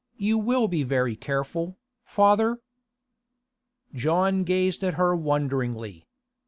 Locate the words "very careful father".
0.81-2.59